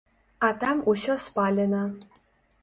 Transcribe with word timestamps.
А 0.47 0.47
там 0.63 0.81
усё 0.93 1.17
спалена. 1.25 1.83